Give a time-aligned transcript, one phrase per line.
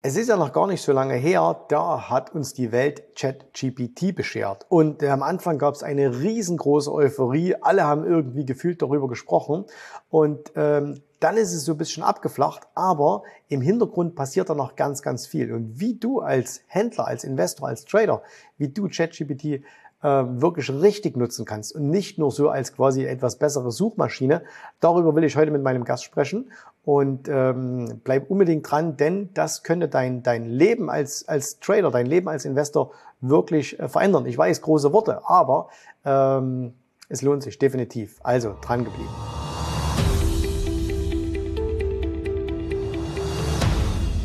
[0.00, 4.14] Es ist ja noch gar nicht so lange her, da hat uns die Welt ChatGPT
[4.14, 4.64] beschert.
[4.68, 7.56] Und äh, am Anfang gab es eine riesengroße Euphorie.
[7.60, 9.64] Alle haben irgendwie gefühlt darüber gesprochen.
[10.08, 14.76] Und ähm, dann ist es so ein bisschen abgeflacht, aber im Hintergrund passiert da noch
[14.76, 15.52] ganz, ganz viel.
[15.52, 18.22] Und wie du als Händler, als Investor, als Trader,
[18.56, 19.62] wie du ChatGPT äh,
[20.02, 24.42] wirklich richtig nutzen kannst und nicht nur so als quasi etwas bessere Suchmaschine.
[24.78, 26.52] Darüber will ich heute mit meinem Gast sprechen
[26.88, 32.06] und ähm, bleib unbedingt dran, denn das könnte dein, dein Leben als, als Trader, dein
[32.06, 34.24] Leben als Investor wirklich äh, verändern.
[34.24, 35.68] Ich weiß, große Worte, aber
[36.06, 36.72] ähm,
[37.10, 38.18] es lohnt sich definitiv.
[38.22, 39.10] Also dran geblieben.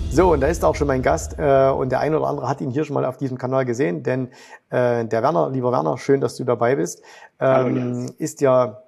[0.10, 2.62] So, und da ist auch schon mein Gast äh, und der eine oder andere hat
[2.62, 4.30] ihn hier schon mal auf diesem Kanal gesehen, denn
[4.70, 7.04] äh, der Werner, lieber Werner, schön, dass du dabei bist,
[7.42, 8.84] ähm, ist ja,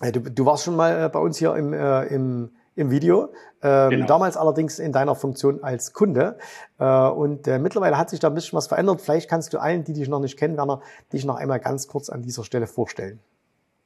[0.00, 3.32] äh, du, du warst schon mal äh, bei uns hier im, äh, im, im Video,
[3.62, 4.06] ähm, genau.
[4.06, 6.38] damals allerdings in deiner Funktion als Kunde
[6.78, 9.00] äh, und äh, mittlerweile hat sich da ein bisschen was verändert.
[9.00, 10.80] Vielleicht kannst du allen, die dich noch nicht kennen, Werner,
[11.12, 13.20] dich noch einmal ganz kurz an dieser Stelle vorstellen.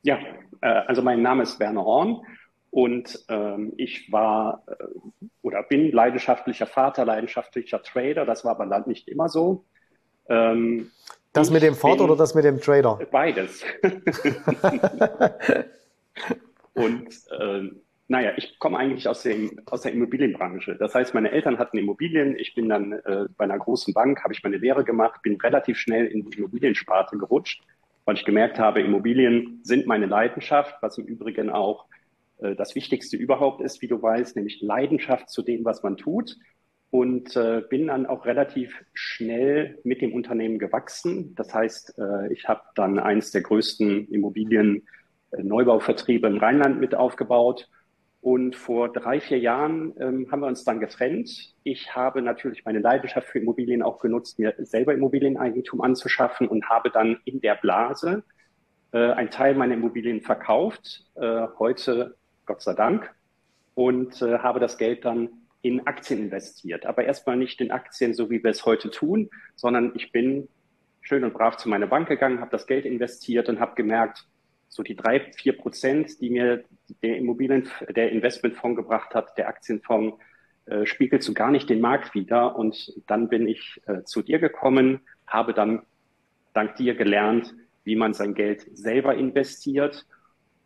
[0.02, 0.18] Ja,
[0.60, 2.20] äh, also mein Name ist Werner Horn.
[2.70, 4.74] Und ähm, ich war äh,
[5.42, 8.26] oder bin leidenschaftlicher Vater, leidenschaftlicher Trader.
[8.26, 9.64] Das war aber dann nicht immer so.
[10.28, 10.90] Ähm,
[11.32, 12.98] das mit dem Vater oder das mit dem Trader?
[13.12, 13.62] Beides.
[16.74, 17.70] und äh,
[18.06, 20.76] naja, ich komme eigentlich aus, dem, aus der Immobilienbranche.
[20.76, 22.36] Das heißt, meine Eltern hatten Immobilien.
[22.38, 25.78] Ich bin dann äh, bei einer großen Bank, habe ich meine Lehre gemacht, bin relativ
[25.78, 27.62] schnell in die Immobiliensparte gerutscht,
[28.04, 31.86] weil ich gemerkt habe, Immobilien sind meine Leidenschaft, was im Übrigen auch
[32.40, 36.36] äh, das Wichtigste überhaupt ist, wie du weißt, nämlich Leidenschaft zu dem, was man tut.
[36.90, 41.34] Und äh, bin dann auch relativ schnell mit dem Unternehmen gewachsen.
[41.34, 47.68] Das heißt, äh, ich habe dann eines der größten Immobilien-Neubauvertriebe im Rheinland mit aufgebaut.
[48.24, 51.54] Und vor drei, vier Jahren ähm, haben wir uns dann getrennt.
[51.62, 56.90] Ich habe natürlich meine Leidenschaft für Immobilien auch genutzt, mir selber Immobilieneigentum anzuschaffen und habe
[56.90, 58.24] dann in der Blase
[58.92, 61.04] äh, einen Teil meiner Immobilien verkauft.
[61.16, 63.14] Äh, heute Gott sei Dank,
[63.74, 65.28] und äh, habe das Geld dann
[65.60, 66.86] in Aktien investiert.
[66.86, 70.48] Aber erstmal nicht in Aktien, so wie wir es heute tun, sondern ich bin
[71.02, 74.26] schön und brav zu meiner Bank gegangen, habe das Geld investiert und habe gemerkt,
[74.68, 76.64] so die drei, vier Prozent, die mir
[77.02, 80.18] der Immobilien, der Investmentfonds gebracht hat, der Aktienfonds,
[80.66, 82.56] äh, spiegelt so gar nicht den Markt wider.
[82.56, 85.82] Und dann bin ich äh, zu dir gekommen, habe dann
[86.52, 90.06] dank dir gelernt, wie man sein Geld selber investiert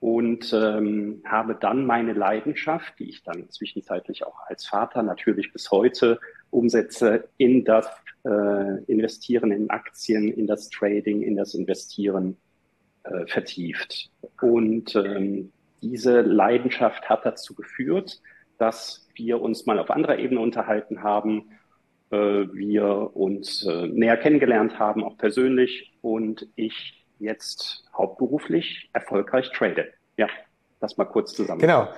[0.01, 5.71] und ähm, habe dann meine Leidenschaft, die ich dann zwischenzeitlich auch als Vater natürlich bis
[5.73, 7.89] heute umsetze, in das
[8.25, 12.37] äh, Investieren in Aktien, in das Trading, in das Investieren
[13.03, 14.11] äh, vertieft.
[14.41, 15.53] Und ähm,
[15.83, 18.21] diese Leidenschaft hat dazu geführt,
[18.59, 21.51] dass wir uns mal auf anderer Ebene unterhalten haben,
[22.11, 29.89] äh, wir uns äh, näher kennengelernt haben, auch persönlich, und ich jetzt hauptberuflich erfolgreich trade.
[30.17, 30.29] Ja,
[30.81, 31.61] das mal kurz zusammen.
[31.61, 31.89] Genau.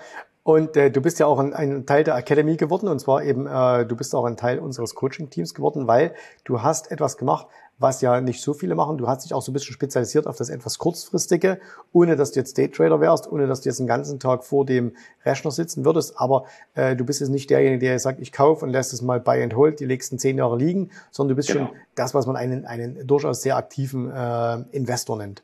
[0.42, 3.46] Und äh, du bist ja auch ein, ein, Teil der Academy geworden und zwar eben,
[3.46, 6.14] äh, du bist auch ein Teil unseres Coaching-Teams geworden, weil
[6.44, 7.46] du hast etwas gemacht,
[7.80, 8.98] was ja nicht so viele machen.
[8.98, 11.58] Du hast dich auch so ein bisschen spezialisiert auf das etwas kurzfristige,
[11.92, 14.92] ohne dass du jetzt Daytrader wärst, ohne dass du jetzt den ganzen Tag vor dem
[15.24, 16.20] Rechner sitzen würdest.
[16.20, 19.18] Aber äh, du bist jetzt nicht derjenige, der sagt, ich kaufe und lässt es mal
[19.18, 21.68] buy and hold die nächsten zehn Jahre liegen, sondern du bist genau.
[21.68, 25.42] schon das, was man einen, einen durchaus sehr aktiven äh, Investor nennt.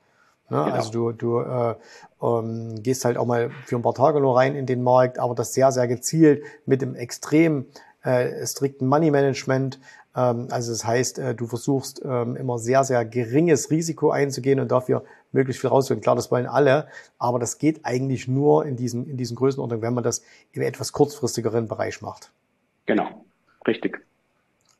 [0.50, 0.62] Ne?
[0.62, 0.76] Genau.
[0.76, 1.74] Also du, du äh,
[2.22, 5.34] ähm, gehst halt auch mal für ein paar Tage nur rein in den Markt, aber
[5.34, 7.66] das sehr, sehr gezielt mit dem extrem
[8.06, 9.80] äh, strikten Money Management.
[10.14, 14.70] Ähm, also das heißt, äh, du versuchst ähm, immer sehr, sehr geringes Risiko einzugehen und
[14.70, 16.02] dafür möglichst viel rauszuholen.
[16.02, 16.86] Klar, das wollen alle,
[17.18, 20.22] aber das geht eigentlich nur in diesen, in diesen Größenordnungen, wenn man das
[20.52, 22.30] im etwas kurzfristigeren Bereich macht.
[22.86, 23.24] Genau,
[23.66, 24.00] richtig.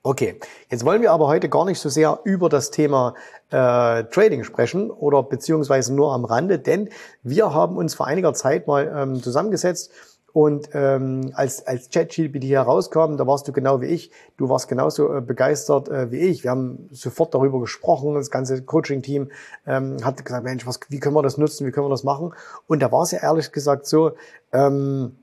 [0.05, 0.39] Okay,
[0.71, 3.15] jetzt wollen wir aber heute gar nicht so sehr über das Thema
[3.51, 6.91] äh, Trading sprechen oder beziehungsweise nur am Rande, denn
[7.25, 9.91] wir haben uns vor einiger Zeit mal ähm, zusammengesetzt
[10.37, 15.11] und ähm, als, als ChatGPT herauskam, da warst du genau wie ich, du warst genauso
[15.11, 16.45] äh, begeistert äh, wie ich.
[16.45, 19.31] Wir haben sofort darüber gesprochen, das ganze Coaching-Team
[19.67, 22.35] ähm, hat gesagt, Mensch, was, wie können wir das nutzen, wie können wir das machen?
[22.67, 24.13] Und da war es ja ehrlich gesagt so,
[24.53, 25.17] ähm,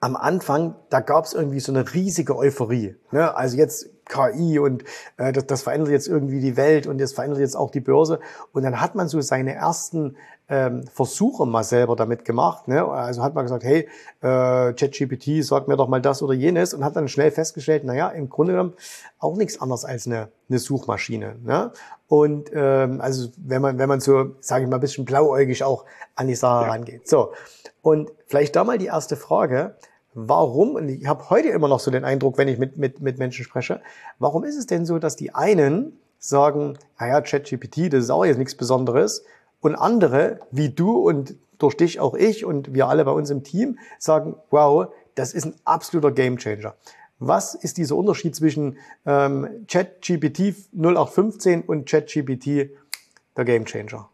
[0.00, 2.96] am Anfang, da gab es irgendwie so eine riesige Euphorie.
[3.12, 3.34] Ne?
[3.34, 4.84] Also jetzt KI und
[5.16, 8.20] äh, das, das verändert jetzt irgendwie die Welt und das verändert jetzt auch die Börse.
[8.52, 10.16] Und dann hat man so seine ersten
[10.50, 12.66] ähm, Versuche mal selber damit gemacht.
[12.66, 12.84] Ne?
[12.84, 13.88] Also hat man gesagt, hey,
[14.20, 18.08] äh, ChatGPT, sag mir doch mal das oder jenes und hat dann schnell festgestellt, naja,
[18.08, 18.74] im Grunde genommen
[19.20, 21.36] auch nichts anderes als eine, eine Suchmaschine.
[21.44, 21.70] Ne?
[22.08, 25.84] Und ähm, also wenn man, wenn man so, sage ich mal, ein bisschen blauäugig auch
[26.16, 26.72] an die Sache ja.
[26.72, 27.08] rangeht.
[27.08, 27.32] So,
[27.80, 29.76] und vielleicht da mal die erste Frage.
[30.14, 33.18] Warum, und ich habe heute immer noch so den Eindruck, wenn ich mit, mit, mit
[33.18, 33.80] Menschen spreche,
[34.18, 38.38] warum ist es denn so, dass die einen sagen, naja, ChatGPT, das ist auch jetzt
[38.38, 39.24] nichts Besonderes,
[39.60, 43.44] und andere, wie du und durch dich auch ich und wir alle bei uns im
[43.44, 46.74] Team, sagen, wow, das ist ein absoluter Gamechanger.
[47.18, 52.70] Was ist dieser Unterschied zwischen ähm, ChatGPT 0815 und ChatGPT
[53.36, 54.08] der Gamechanger?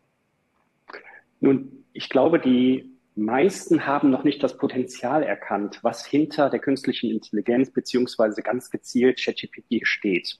[1.41, 7.11] Nun, ich glaube, die meisten haben noch nicht das Potenzial erkannt, was hinter der künstlichen
[7.11, 10.39] Intelligenz beziehungsweise ganz gezielt ChatGPT steht.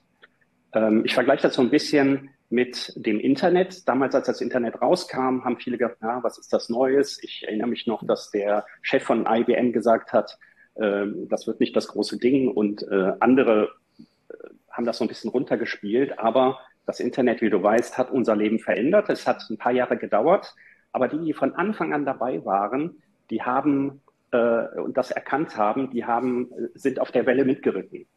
[0.73, 3.87] Ähm, ich vergleiche das so ein bisschen mit dem Internet.
[3.87, 7.21] Damals, als das Internet rauskam, haben viele gedacht, na, was ist das Neues?
[7.21, 10.37] Ich erinnere mich noch, dass der Chef von IBM gesagt hat,
[10.75, 14.33] äh, das wird nicht das große Ding und äh, andere äh,
[14.71, 16.19] haben das so ein bisschen runtergespielt.
[16.19, 19.09] Aber das Internet, wie du weißt, hat unser Leben verändert.
[19.09, 20.55] Es hat ein paar Jahre gedauert.
[20.97, 24.01] Aber die, die von Anfang an dabei waren, die haben
[24.31, 28.07] äh, und das erkannt haben, die haben, sind auf der Welle mitgeritten.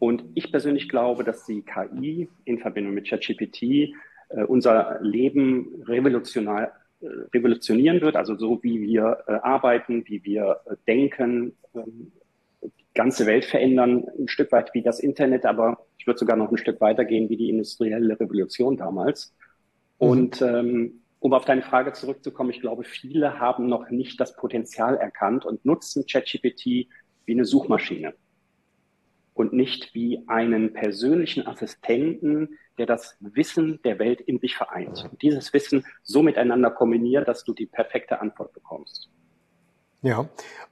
[0.00, 6.72] Und ich persönlich glaube, dass die KI in Verbindung mit ChatGPT äh, unser Leben revolutionär,
[7.00, 12.10] äh, revolutionieren wird, also so wie wir äh, arbeiten, wie wir äh, denken, ähm,
[12.60, 16.50] die ganze Welt verändern, ein Stück weit wie das Internet, aber ich würde sogar noch
[16.50, 19.32] ein Stück weitergehen wie die industrielle Revolution damals.
[20.00, 20.08] Mhm.
[20.08, 24.96] Und ähm, um auf deine Frage zurückzukommen, ich glaube, viele haben noch nicht das Potenzial
[24.96, 26.64] erkannt und nutzen ChatGPT
[27.24, 28.14] wie eine Suchmaschine
[29.34, 35.08] und nicht wie einen persönlichen Assistenten, der das Wissen der Welt in sich vereint.
[35.10, 39.10] Und dieses Wissen so miteinander kombiniert, dass du die perfekte Antwort bekommst.
[40.02, 40.28] Ja,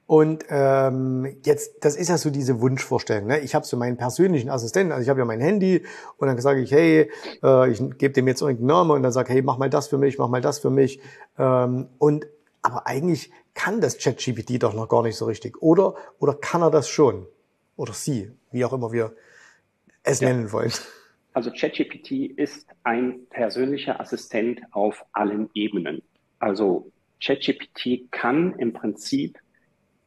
[0.07, 3.27] und ähm, jetzt, das ist ja so diese Wunschvorstellung.
[3.27, 3.41] Ne?
[3.41, 5.83] Ich habe so meinen persönlichen Assistenten, also ich habe ja mein Handy
[6.19, 7.11] und dann sage ich, hey,
[7.43, 9.97] äh, ich gebe dem jetzt irgendeinen Namen und dann sage, hey, mach mal das für
[9.97, 11.01] mich, mach mal das für mich.
[11.39, 12.27] Ähm, und
[12.61, 15.95] aber eigentlich kann das ChatGPT doch noch gar nicht so richtig, oder?
[16.19, 17.27] Oder kann er das schon?
[17.77, 19.15] Oder sie, wie auch immer wir
[20.03, 20.29] es ja.
[20.29, 20.73] nennen wollen.
[21.33, 26.03] Also ChatGPT ist ein persönlicher Assistent auf allen Ebenen.
[26.39, 26.91] Also
[27.21, 29.39] ChatGPT kann im Prinzip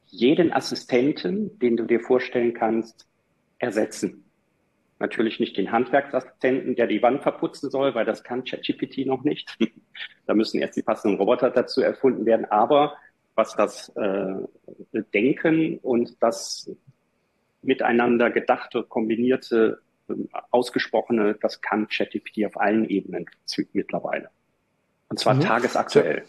[0.06, 3.06] jeden Assistenten, den du dir vorstellen kannst,
[3.58, 4.24] ersetzen.
[5.00, 9.56] Natürlich nicht den Handwerksassistenten, der die Wand verputzen soll, weil das kann ChatGPT noch nicht.
[10.26, 12.46] da müssen erst die passenden Roboter dazu erfunden werden.
[12.46, 12.96] Aber
[13.34, 14.34] was das äh,
[15.14, 16.70] Denken und das
[17.62, 23.26] miteinander gedachte, kombinierte, ähm, ausgesprochene, das kann ChatGPT auf allen Ebenen
[23.72, 24.30] mittlerweile.
[25.08, 25.40] Und zwar mhm.
[25.40, 26.24] tagesaktuell.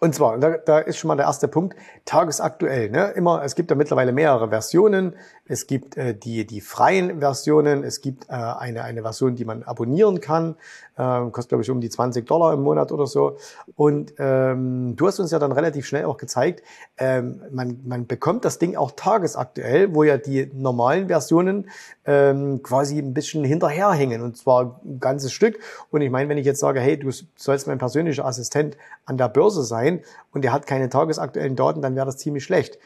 [0.00, 2.90] Und zwar, da, da ist schon mal der erste Punkt, tagesaktuell.
[2.90, 3.10] Ne?
[3.16, 5.16] Immer, es gibt ja mittlerweile mehrere Versionen.
[5.48, 9.62] Es gibt äh, die, die freien Versionen, es gibt äh, eine, eine Version, die man
[9.62, 10.56] abonnieren kann.
[10.98, 13.38] Ähm, kostet, glaube ich, um die 20 Dollar im Monat oder so.
[13.76, 16.62] Und ähm, du hast uns ja dann relativ schnell auch gezeigt,
[16.98, 21.70] ähm, man, man bekommt das Ding auch tagesaktuell, wo ja die normalen Versionen
[22.04, 24.20] ähm, quasi ein bisschen hinterherhängen.
[24.20, 25.58] Und zwar ein ganzes Stück.
[25.90, 29.28] Und ich meine, wenn ich jetzt sage, hey, du sollst mein persönlicher Assistent an der
[29.28, 30.00] Börse sein
[30.32, 32.78] und der hat keine tagesaktuellen Daten, dann wäre das ziemlich schlecht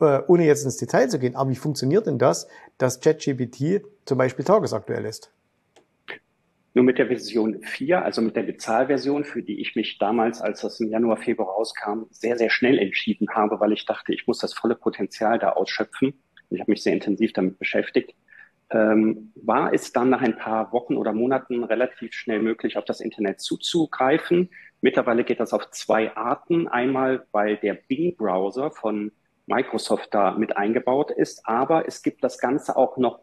[0.00, 2.48] äh, ohne jetzt ins Detail zu gehen, aber wie funktioniert denn das,
[2.78, 5.32] dass ChatGPT zum Beispiel tagesaktuell ist?
[6.72, 10.60] Nur mit der Version 4, also mit der Bezahlversion, für die ich mich damals, als
[10.60, 14.38] das im Januar, Februar rauskam, sehr, sehr schnell entschieden habe, weil ich dachte, ich muss
[14.38, 16.14] das volle Potenzial da ausschöpfen.
[16.50, 18.14] Ich habe mich sehr intensiv damit beschäftigt.
[18.70, 23.00] Ähm, war es dann nach ein paar Wochen oder Monaten relativ schnell möglich, auf das
[23.00, 24.50] Internet zuzugreifen.
[24.80, 26.68] Mittlerweile geht das auf zwei Arten.
[26.68, 29.10] Einmal, weil der Bing-Browser von
[29.50, 33.20] Microsoft da mit eingebaut ist, aber es gibt das Ganze auch noch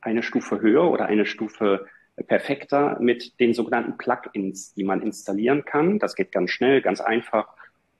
[0.00, 1.86] eine Stufe höher oder eine Stufe
[2.26, 5.98] perfekter mit den sogenannten Plugins, die man installieren kann.
[5.98, 7.48] Das geht ganz schnell, ganz einfach.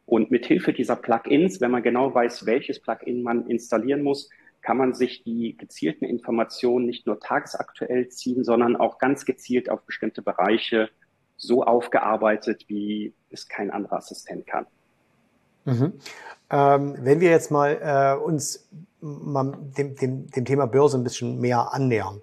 [0.06, 4.28] Und mit Hilfe dieser Plugins, wenn man genau weiß, welches Plugin man installieren muss,
[4.60, 9.82] kann man sich die gezielten Informationen nicht nur tagesaktuell ziehen, sondern auch ganz gezielt auf
[9.82, 10.90] bestimmte Bereiche
[11.36, 14.66] so aufgearbeitet, wie es kein anderer Assistent kann.
[15.68, 15.92] Mhm.
[16.50, 18.68] Ähm, wenn wir jetzt mal äh, uns
[19.00, 22.20] mal dem, dem, dem Thema Börse ein bisschen mehr annähern.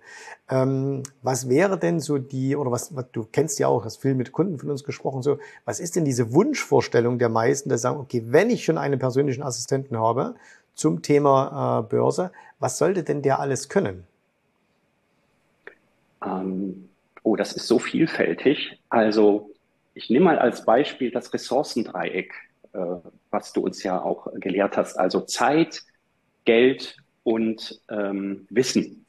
[0.49, 4.13] Ähm, was wäre denn so die, oder was, was du kennst ja auch, hast viel
[4.13, 7.99] mit Kunden von uns gesprochen, so, was ist denn diese Wunschvorstellung der meisten, die sagen,
[7.99, 10.35] okay, wenn ich schon einen persönlichen Assistenten habe
[10.75, 14.05] zum Thema äh, Börse, was sollte denn der alles können?
[16.23, 16.89] Ähm,
[17.23, 18.79] oh, das ist so vielfältig.
[18.89, 19.49] Also
[19.93, 22.33] ich nehme mal als Beispiel das Ressourcendreieck,
[23.31, 24.97] was du uns ja auch gelehrt hast.
[24.97, 25.83] Also Zeit,
[26.45, 29.05] Geld und ähm, Wissen.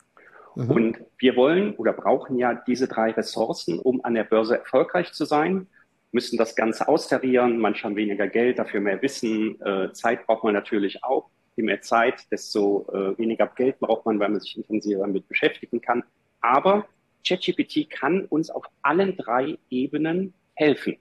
[0.55, 0.71] Mhm.
[0.71, 5.25] Und wir wollen oder brauchen ja diese drei Ressourcen, um an der Börse erfolgreich zu
[5.25, 5.67] sein,
[6.13, 7.59] müssen das Ganze austarieren.
[7.59, 9.61] Manche haben weniger Geld, dafür mehr Wissen.
[9.61, 11.29] Äh, Zeit braucht man natürlich auch.
[11.57, 15.81] je mehr Zeit, desto äh, weniger Geld braucht man, weil man sich intensiver damit beschäftigen
[15.81, 16.05] kann.
[16.41, 16.87] Aber
[17.27, 20.97] ChatGPT kann uns auf allen drei Ebenen helfen.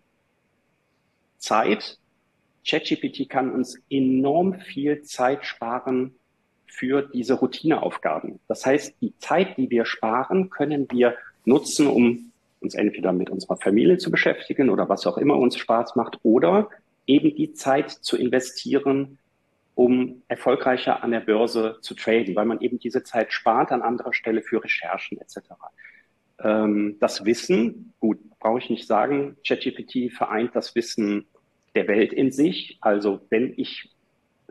[1.38, 1.98] Zeit.
[2.66, 6.16] ChatGPT kann uns enorm viel Zeit sparen
[6.66, 8.40] für diese Routineaufgaben.
[8.48, 13.58] Das heißt, die Zeit, die wir sparen, können wir nutzen, um uns entweder mit unserer
[13.58, 16.70] Familie zu beschäftigen oder was auch immer uns Spaß macht oder
[17.06, 19.20] eben die Zeit zu investieren,
[19.76, 24.14] um erfolgreicher an der Börse zu traden, weil man eben diese Zeit spart an anderer
[24.14, 25.38] Stelle für Recherchen etc.
[26.40, 31.28] Ähm, das Wissen, gut, brauche ich nicht sagen, ChatGPT vereint das Wissen
[31.76, 32.78] der Welt in sich.
[32.82, 33.90] Also wenn ich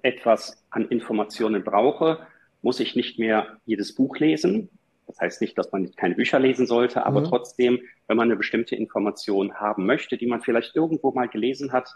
[0.02, 2.26] etwas an Informationen brauche,
[2.62, 4.68] muss ich nicht mehr jedes Buch lesen.
[5.06, 7.24] Das heißt nicht, dass man keine Bücher lesen sollte, aber mhm.
[7.24, 11.88] trotzdem, wenn man eine bestimmte Information haben möchte, die man vielleicht irgendwo mal gelesen hat,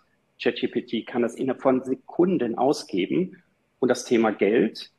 [0.43, 3.43] ChatGPT kann das innerhalb von Sekunden ausgeben.
[3.81, 4.91] Und das Thema Geld,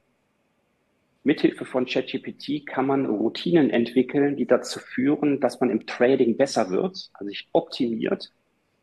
[1.24, 6.70] mithilfe von ChatGPT kann man Routinen entwickeln, die dazu führen, dass man im Trading besser
[6.70, 8.32] wird, also sich optimiert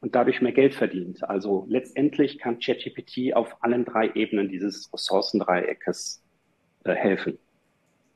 [0.00, 1.28] und dadurch mehr Geld verdient.
[1.28, 6.22] Also letztendlich kann ChatGPT auf allen drei Ebenen dieses Ressourcendreieckes
[6.84, 7.38] äh, helfen.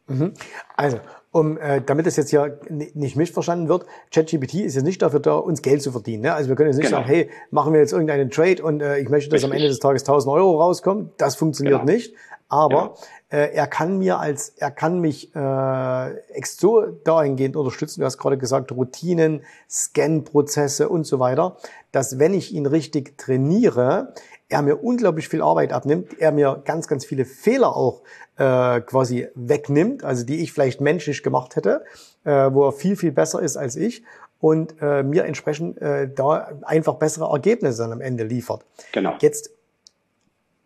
[0.06, 0.34] Mhm.
[0.76, 0.98] Also,
[1.32, 5.34] um, äh, damit es jetzt hier nicht missverstanden wird, ChatGPT ist jetzt nicht dafür da,
[5.34, 6.24] uns Geld zu verdienen.
[6.24, 6.34] Ne?
[6.34, 6.98] Also wir können jetzt nicht genau.
[6.98, 9.50] sagen, hey, machen wir jetzt irgendeinen Trade und äh, ich möchte, dass Richtig.
[9.50, 11.12] am Ende des Tages 1000 Euro rauskommen.
[11.16, 11.92] Das funktioniert genau.
[11.92, 12.14] nicht.
[12.48, 12.94] Aber.
[13.30, 18.00] Äh, er kann mir als, er kann mich äh, so dahingehend unterstützen.
[18.00, 21.56] Du hast gerade gesagt, Routinen, Scan-Prozesse und so weiter,
[21.92, 24.14] dass wenn ich ihn richtig trainiere,
[24.48, 28.02] er mir unglaublich viel Arbeit abnimmt, er mir ganz, ganz viele Fehler auch
[28.36, 31.84] äh, quasi wegnimmt, also die ich vielleicht menschlich gemacht hätte,
[32.24, 34.02] äh, wo er viel, viel besser ist als ich
[34.40, 38.64] und äh, mir entsprechend äh, da einfach bessere Ergebnisse dann am Ende liefert.
[38.92, 39.14] Genau.
[39.20, 39.50] Jetzt,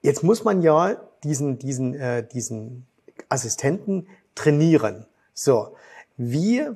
[0.05, 2.87] jetzt muss man ja diesen, diesen, äh, diesen
[3.29, 5.07] Assistenten trainieren.
[5.33, 5.75] So,
[6.17, 6.69] wie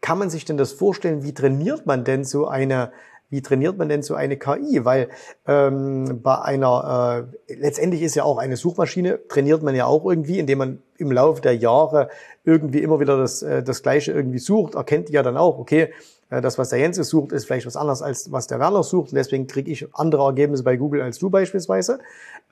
[0.00, 1.22] kann man sich denn das vorstellen?
[1.22, 2.92] Wie trainiert man denn so eine
[3.32, 4.84] wie trainiert man denn so eine KI?
[4.84, 5.08] Weil
[5.46, 10.40] ähm, bei einer, äh, letztendlich ist ja auch eine Suchmaschine, trainiert man ja auch irgendwie,
[10.40, 12.08] indem man im Laufe der Jahre
[12.44, 15.92] irgendwie immer wieder das, äh, das Gleiche irgendwie sucht, erkennt ja dann auch, okay,
[16.30, 19.10] das, was der Jens sucht, ist vielleicht was anderes als was der Werner sucht.
[19.12, 21.98] Deswegen kriege ich andere Ergebnisse bei Google als du beispielsweise.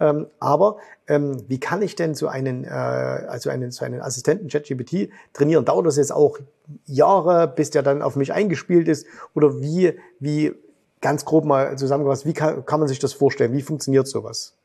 [0.00, 4.48] Ähm, aber ähm, wie kann ich denn so einen, äh, also einen, so einen Assistenten
[4.48, 5.64] ChatGPT trainieren?
[5.64, 6.38] Dauert das jetzt auch
[6.86, 9.06] Jahre, bis der dann auf mich eingespielt ist?
[9.34, 10.54] Oder wie, wie
[11.00, 13.52] ganz grob mal zusammengefasst, wie kann, kann man sich das vorstellen?
[13.52, 14.56] Wie funktioniert sowas?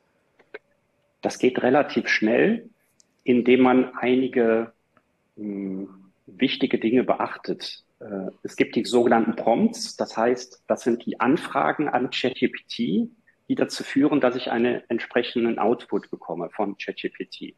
[1.22, 2.70] Das geht relativ schnell,
[3.24, 4.72] indem man einige
[5.36, 5.90] mh, hm,
[6.26, 7.84] wichtige Dinge beachtet.
[8.04, 13.10] Äh, es gibt die sogenannten Prompts, das heißt, das sind die Anfragen an ChatGPT,
[13.50, 17.56] die dazu führen, dass ich einen entsprechenden Output bekomme von ChatGPT.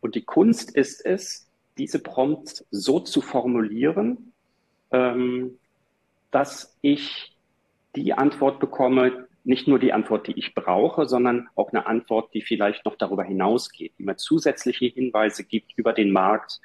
[0.00, 1.48] Und die Kunst ist es,
[1.78, 4.32] diese Prompts so zu formulieren,
[4.92, 5.58] ähm,
[6.30, 7.36] dass ich
[7.96, 12.42] die Antwort bekomme, nicht nur die Antwort, die ich brauche, sondern auch eine Antwort, die
[12.42, 16.60] vielleicht noch darüber hinausgeht, die mir zusätzliche Hinweise gibt über den Markt,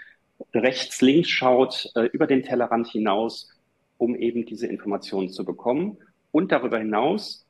[0.54, 3.50] rechts, links schaut, äh, über den Tellerrand hinaus,
[3.98, 5.98] um eben diese Informationen zu bekommen.
[6.32, 7.46] Und darüber hinaus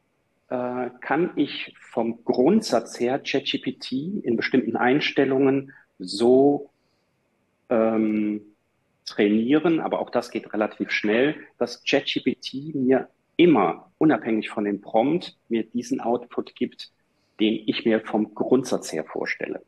[0.50, 3.92] äh, kann ich vom Grundsatz her ChatGPT
[4.24, 6.70] in bestimmten Einstellungen so
[7.70, 8.42] ähm,
[9.06, 15.38] trainieren, aber auch das geht relativ schnell, dass ChatGPT mir immer, unabhängig von dem Prompt,
[15.50, 16.92] mir diesen Output gibt,
[17.40, 19.62] den ich mir vom Grundsatz her vorstelle.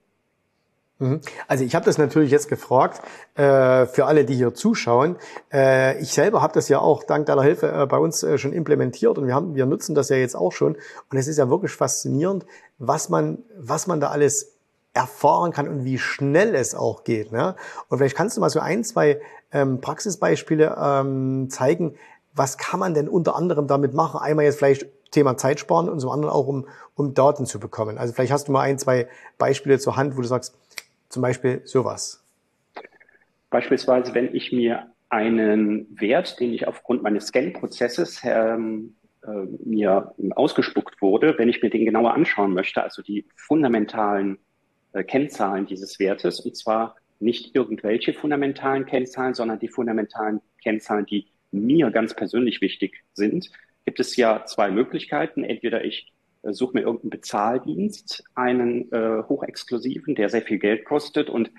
[1.01, 1.19] Mhm.
[1.47, 3.01] Also ich habe das natürlich jetzt gefragt
[3.33, 5.15] äh, für alle, die hier zuschauen.
[5.51, 8.53] Äh, ich selber habe das ja auch dank deiner Hilfe äh, bei uns äh, schon
[8.53, 10.75] implementiert und wir haben, wir nutzen das ja jetzt auch schon.
[11.09, 12.45] Und es ist ja wirklich faszinierend,
[12.77, 14.53] was man, was man da alles
[14.93, 17.31] erfahren kann und wie schnell es auch geht.
[17.31, 17.55] Ne?
[17.89, 19.19] Und vielleicht kannst du mal so ein, zwei
[19.51, 21.95] ähm, Praxisbeispiele ähm, zeigen,
[22.33, 24.19] was kann man denn unter anderem damit machen?
[24.19, 27.97] Einmal jetzt vielleicht Thema Zeit sparen und zum anderen auch, um, um Daten zu bekommen.
[27.97, 30.55] Also vielleicht hast du mal ein, zwei Beispiele zur Hand, wo du sagst,
[31.11, 32.23] zum Beispiel sowas.
[33.49, 41.01] Beispielsweise, wenn ich mir einen Wert, den ich aufgrund meines Scan-Prozesses ähm, äh, mir ausgespuckt
[41.01, 44.37] wurde, wenn ich mir den genauer anschauen möchte, also die fundamentalen
[44.93, 51.27] äh, Kennzahlen dieses Wertes, und zwar nicht irgendwelche fundamentalen Kennzahlen, sondern die fundamentalen Kennzahlen, die
[51.51, 53.51] mir ganz persönlich wichtig sind,
[53.85, 55.43] gibt es ja zwei Möglichkeiten.
[55.43, 56.11] Entweder ich
[56.43, 61.51] suche mir irgendeinen Bezahldienst, einen äh, hochexklusiven, der sehr viel Geld kostet und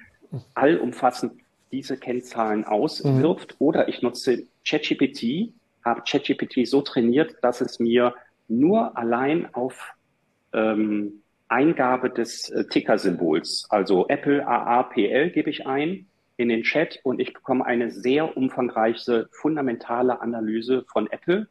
[0.54, 1.34] allumfassend
[1.70, 3.66] diese Kennzahlen auswirft, mhm.
[3.66, 5.52] oder ich nutze ChatGPT,
[5.84, 8.14] habe ChatGPT so trainiert, dass es mir
[8.48, 9.92] nur allein auf
[10.52, 17.20] ähm, Eingabe des äh, Ticker-Symbols, also Apple AAPL gebe ich ein in den Chat und
[17.20, 21.46] ich bekomme eine sehr umfangreiche, fundamentale Analyse von Apple.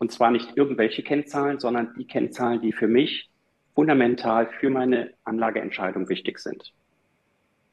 [0.00, 3.30] Und zwar nicht irgendwelche Kennzahlen, sondern die Kennzahlen, die für mich
[3.74, 6.72] fundamental für meine Anlageentscheidung wichtig sind.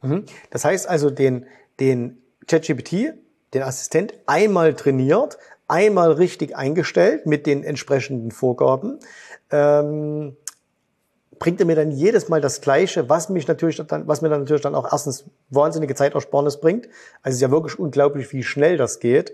[0.02, 0.26] Mhm.
[0.50, 1.46] Das heißt also, den,
[1.80, 3.14] den ChatGPT,
[3.54, 8.98] den Assistent einmal trainiert, einmal richtig eingestellt mit den entsprechenden Vorgaben.
[9.50, 10.36] Ähm,
[11.38, 14.40] bringt er mir dann jedes Mal das Gleiche, was mich natürlich dann, was mir dann
[14.40, 16.86] natürlich dann auch erstens wahnsinnige Zeitersparnis bringt.
[17.22, 19.32] Also es ist ja wirklich unglaublich, wie schnell das geht.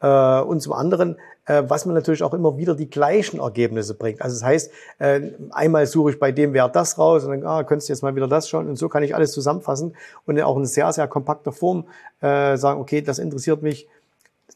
[0.00, 4.20] Äh, und zum anderen, äh, was mir natürlich auch immer wieder die gleichen Ergebnisse bringt.
[4.20, 5.20] Also das heißt, äh,
[5.50, 8.14] einmal suche ich bei dem Wert das raus und dann, ah, könntest du jetzt mal
[8.14, 9.94] wieder das schauen und so kann ich alles zusammenfassen
[10.26, 11.84] und auch in sehr, sehr kompakter Form
[12.20, 13.86] sagen, okay, das interessiert mich,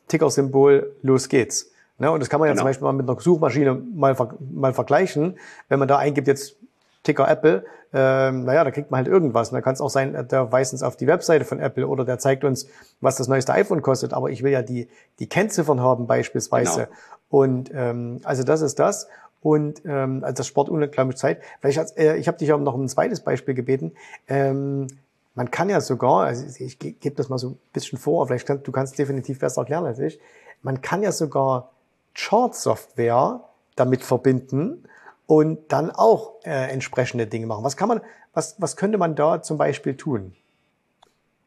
[0.09, 1.71] Ticker-Symbol, los geht's.
[1.99, 2.11] Ne?
[2.11, 2.63] Und das kann man ja genau.
[2.63, 4.17] zum Beispiel mal mit einer Suchmaschine mal,
[4.53, 5.39] mal vergleichen.
[5.69, 6.57] Wenn man da eingibt jetzt
[7.03, 9.51] Ticker Apple, ähm, naja, da kriegt man halt irgendwas.
[9.51, 12.05] Und da kann es auch sein, der weist uns auf die Webseite von Apple oder
[12.05, 12.67] der zeigt uns,
[13.01, 14.13] was das neueste iPhone kostet.
[14.13, 14.89] Aber ich will ja die,
[15.19, 16.87] die Kennziffern haben beispielsweise.
[16.87, 16.97] Genau.
[17.31, 19.09] Und ähm, also das ist das.
[19.43, 21.41] Und ähm, also das spart unglaublich Zeit.
[21.61, 23.93] Vielleicht als, äh, ich habe dich auch noch um ein zweites Beispiel gebeten.
[24.29, 24.87] Ähm,
[25.35, 28.47] man kann ja sogar, also ich, ich gebe das mal so ein bisschen vor, vielleicht
[28.47, 30.21] kannst du kannst definitiv besser erklären als ich.
[30.63, 31.71] Man kann ja sogar
[32.15, 33.41] Chart-Software
[33.77, 34.85] damit verbinden
[35.31, 37.63] und dann auch äh, entsprechende Dinge machen.
[37.63, 38.01] Was kann man,
[38.35, 40.35] was, was könnte man da zum Beispiel tun?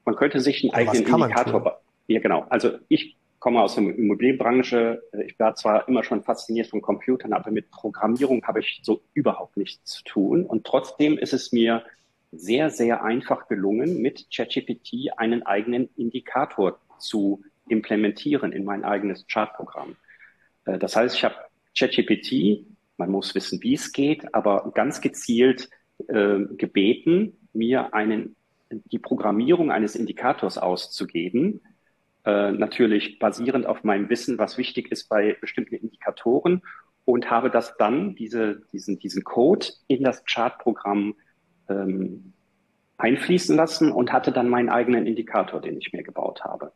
[0.05, 1.81] Man könnte sich einen eigenen Indikator.
[2.07, 2.45] Ja, genau.
[2.47, 5.03] Also ich komme aus der Immobilienbranche.
[5.27, 9.57] Ich war zwar immer schon fasziniert von Computern, aber mit Programmierung habe ich so überhaupt
[9.57, 10.45] nichts zu tun.
[10.45, 11.83] Und trotzdem ist es mir
[12.31, 19.97] sehr, sehr einfach gelungen, mit ChatGPT einen eigenen Indikator zu implementieren in mein eigenes Chartprogramm.
[20.63, 21.35] Äh, das heißt, ich habe
[21.77, 22.65] ChatGPT
[23.03, 25.69] man muss wissen, wie es geht, aber ganz gezielt
[26.07, 28.35] äh, gebeten, mir einen,
[28.69, 31.61] die Programmierung eines Indikators auszugeben.
[32.25, 36.61] Äh, natürlich basierend auf meinem Wissen, was wichtig ist bei bestimmten Indikatoren
[37.03, 41.15] und habe das dann, diese, diesen, diesen Code in das Chartprogramm
[41.67, 42.33] ähm,
[42.97, 46.71] einfließen lassen und hatte dann meinen eigenen Indikator, den ich mir gebaut habe.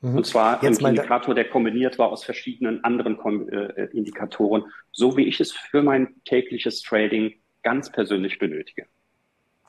[0.00, 0.18] Mhm.
[0.18, 5.24] Und zwar Jetzt ein Indikator, der kombiniert war aus verschiedenen anderen äh, Indikatoren, so wie
[5.24, 8.86] ich es für mein tägliches Trading ganz persönlich benötige.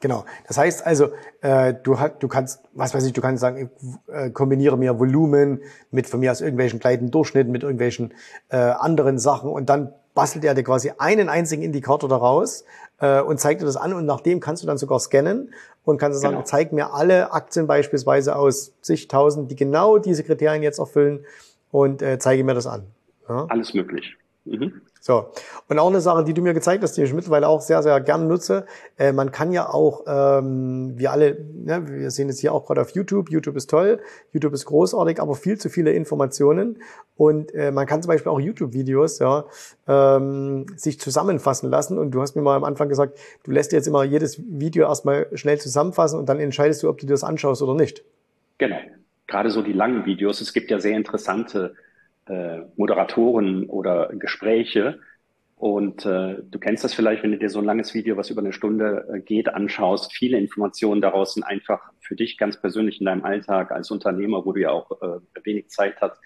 [0.01, 0.25] Genau.
[0.47, 1.09] Das heißt also,
[1.41, 3.69] äh, du, du kannst, was weiß ich, du kannst sagen,
[4.07, 5.61] ich äh, kombiniere mir Volumen
[5.91, 8.13] mit von mir aus irgendwelchen kleinen Durchschnitten, mit irgendwelchen
[8.49, 12.63] äh, anderen Sachen und dann bastelt er dir quasi einen einzigen Indikator daraus
[12.99, 15.97] äh, und zeigt dir das an und nach dem kannst du dann sogar scannen und
[15.97, 16.45] kannst du sagen, genau.
[16.45, 21.25] zeig mir alle Aktien beispielsweise aus zigtausend, die genau diese Kriterien jetzt erfüllen
[21.71, 22.83] und äh, zeige mir das an.
[23.27, 23.45] Ja?
[23.49, 24.17] Alles möglich.
[24.45, 24.81] Mhm.
[25.01, 25.31] So.
[25.69, 27.99] Und auch eine Sache, die du mir gezeigt hast, die ich mittlerweile auch sehr, sehr
[28.01, 28.65] gern nutze.
[28.97, 32.81] Äh, man kann ja auch, ähm, wir alle, ne, wir sehen es hier auch gerade
[32.81, 33.31] auf YouTube.
[33.31, 34.01] YouTube ist toll,
[34.33, 36.81] YouTube ist großartig, aber viel zu viele Informationen.
[37.15, 39.45] Und äh, man kann zum Beispiel auch YouTube-Videos ja,
[39.87, 41.97] ähm, sich zusammenfassen lassen.
[41.97, 44.85] Und du hast mir mal am Anfang gesagt, du lässt dir jetzt immer jedes Video
[44.85, 48.03] erstmal schnell zusammenfassen und dann entscheidest du, ob du dir das anschaust oder nicht.
[48.57, 48.77] Genau.
[49.27, 50.41] Gerade so die langen Videos.
[50.41, 51.75] Es gibt ja sehr interessante
[52.29, 54.99] äh, Moderatoren oder Gespräche.
[55.55, 58.39] Und äh, du kennst das vielleicht, wenn du dir so ein langes Video, was über
[58.39, 60.13] eine Stunde äh, geht, anschaust.
[60.13, 64.53] Viele Informationen daraus sind einfach für dich ganz persönlich in deinem Alltag als Unternehmer, wo
[64.53, 66.17] du ja auch äh, wenig Zeit hast,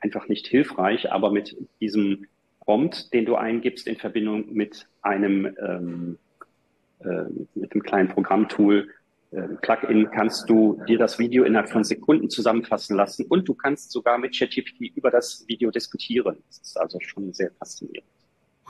[0.00, 1.12] einfach nicht hilfreich.
[1.12, 2.26] Aber mit diesem
[2.58, 6.18] Prompt, den du eingibst in Verbindung mit einem ähm,
[7.04, 8.88] äh, mit einem kleinen Programmtool,
[9.30, 14.18] Plugin kannst du dir das Video innerhalb von Sekunden zusammenfassen lassen und du kannst sogar
[14.18, 16.42] mit ChatGPT über das Video diskutieren.
[16.48, 18.08] Das ist also schon sehr faszinierend.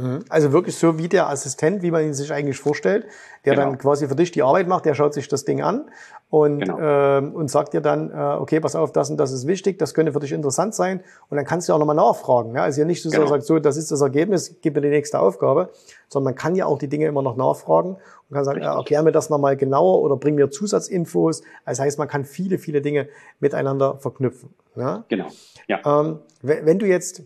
[0.00, 0.24] Mhm.
[0.28, 3.06] Also wirklich so wie der Assistent, wie man ihn sich eigentlich vorstellt,
[3.44, 3.66] der genau.
[3.66, 5.90] dann quasi für dich die Arbeit macht, der schaut sich das Ding an
[6.30, 7.18] und, genau.
[7.18, 9.94] äh, und sagt dir dann, äh, okay, pass auf, das und das ist wichtig, das
[9.94, 12.54] könnte für dich interessant sein und dann kannst du auch nochmal nachfragen.
[12.54, 12.62] Ja?
[12.62, 13.26] Also ja nicht so, genau.
[13.26, 15.70] sagt, so, das ist das Ergebnis, gib mir die nächste Aufgabe,
[16.08, 19.02] sondern man kann ja auch die Dinge immer noch nachfragen und kann sagen, äh, erklär
[19.02, 21.42] mir das nochmal genauer oder bring mir Zusatzinfos.
[21.66, 23.08] Das heißt, man kann viele, viele Dinge
[23.40, 24.54] miteinander verknüpfen.
[24.76, 25.04] Ja?
[25.08, 25.26] Genau.
[25.66, 25.80] Ja.
[25.84, 27.22] Ähm, wenn du jetzt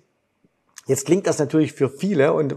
[0.86, 2.56] Jetzt klingt das natürlich für viele und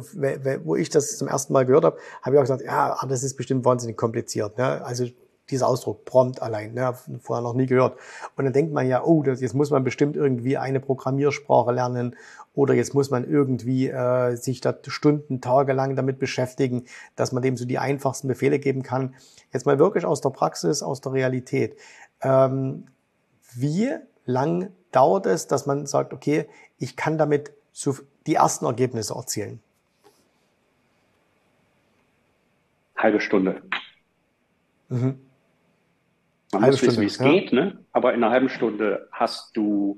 [0.63, 3.35] wo ich das zum ersten Mal gehört habe, habe ich auch gesagt, ja, das ist
[3.35, 4.57] bestimmt wahnsinnig kompliziert.
[4.57, 4.83] Ne?
[4.83, 5.05] Also
[5.49, 6.93] dieser Ausdruck prompt allein, ne?
[7.21, 7.97] vorher noch nie gehört.
[8.35, 12.15] Und dann denkt man ja, oh, das, jetzt muss man bestimmt irgendwie eine Programmiersprache lernen
[12.53, 16.85] oder jetzt muss man irgendwie äh, sich da Stunden, Tage lang damit beschäftigen,
[17.15, 19.15] dass man dem so die einfachsten Befehle geben kann.
[19.53, 21.77] Jetzt mal wirklich aus der Praxis, aus der Realität.
[22.21, 22.87] Ähm,
[23.53, 23.91] wie
[24.25, 27.95] lang dauert es, dass man sagt, okay, ich kann damit so
[28.27, 29.59] die ersten Ergebnisse erzielen?
[32.95, 33.61] Halbe Stunde.
[34.89, 35.19] Mhm.
[36.51, 37.29] Man halbe muss wissen, wie es ja.
[37.29, 37.79] geht, ne?
[37.91, 39.97] aber in einer halben Stunde hast du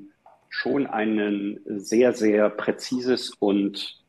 [0.50, 4.00] schon ein sehr, sehr präzises und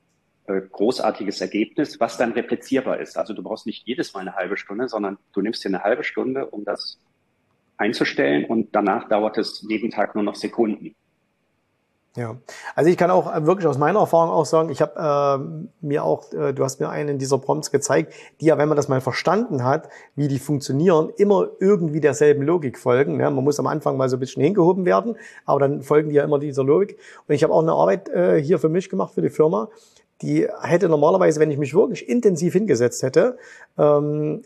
[0.46, 3.18] äh, großartiges Ergebnis, was dann replizierbar ist.
[3.18, 6.02] Also du brauchst nicht jedes Mal eine halbe Stunde, sondern du nimmst dir eine halbe
[6.02, 6.98] Stunde, um das
[7.76, 10.94] einzustellen und danach dauert es jeden Tag nur noch Sekunden.
[12.16, 12.36] Ja,
[12.74, 16.02] also ich kann auch äh, wirklich aus meiner Erfahrung auch sagen, ich habe äh, mir
[16.02, 19.00] auch, äh, du hast mir einen dieser Prompts gezeigt, die ja, wenn man das mal
[19.00, 23.20] verstanden hat, wie die funktionieren, immer irgendwie derselben Logik folgen.
[23.20, 26.16] Ja, man muss am Anfang mal so ein bisschen hingehoben werden, aber dann folgen die
[26.16, 26.98] ja immer dieser Logik.
[27.28, 29.68] Und ich habe auch eine Arbeit äh, hier für mich gemacht, für die Firma,
[30.20, 33.38] die hätte normalerweise, wenn ich mich wirklich intensiv hingesetzt hätte,
[33.78, 34.42] ähm,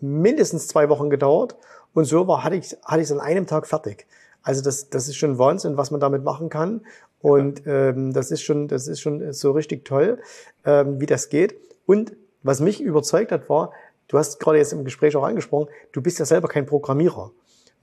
[0.00, 1.56] mindestens zwei Wochen gedauert.
[1.94, 4.06] Und so war, hatte ich hatte ich es an einem Tag fertig.
[4.48, 6.80] Also das, das ist schon Wahnsinn, was man damit machen kann.
[7.20, 10.22] Und ähm, das ist schon, das ist schon so richtig toll,
[10.64, 11.54] ähm, wie das geht.
[11.84, 13.72] Und was mich überzeugt hat, war,
[14.06, 17.30] du hast gerade jetzt im Gespräch auch angesprochen, du bist ja selber kein Programmierer.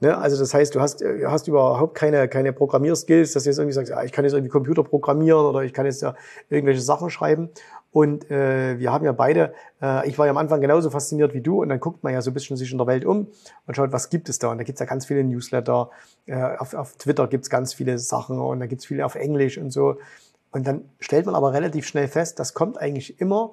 [0.00, 0.16] Ne?
[0.16, 3.74] Also das heißt, du hast, du hast überhaupt keine, keine Programmierskills, dass du jetzt irgendwie
[3.74, 6.14] sagst, ja, ich kann jetzt irgendwie Computer programmieren oder ich kann jetzt ja
[6.50, 7.50] irgendwelche Sachen schreiben.
[7.92, 11.40] Und äh, wir haben ja beide, äh, ich war ja am Anfang genauso fasziniert wie
[11.40, 13.28] du und dann guckt man ja so ein bisschen sich in der Welt um
[13.66, 14.50] und schaut, was gibt es da.
[14.50, 15.90] Und da gibt's ja ganz viele Newsletter,
[16.26, 19.70] äh, auf, auf Twitter gibt's ganz viele Sachen und da gibt's viele auf Englisch und
[19.70, 19.96] so.
[20.50, 23.52] Und dann stellt man aber relativ schnell fest, das kommt eigentlich immer,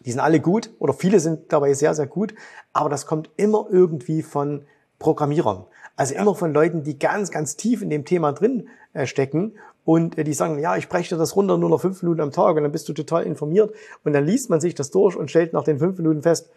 [0.00, 2.34] die sind alle gut oder viele sind dabei sehr, sehr gut,
[2.72, 4.64] aber das kommt immer irgendwie von
[5.02, 5.66] Programmierern.
[5.96, 9.52] Also immer von Leuten, die ganz, ganz tief in dem Thema drin äh, stecken
[9.84, 12.56] und äh, die sagen, ja, ich breche das runter nur noch fünf Minuten am Tag
[12.56, 15.52] und dann bist du total informiert und dann liest man sich das durch und stellt
[15.52, 16.48] nach den fünf Minuten fest,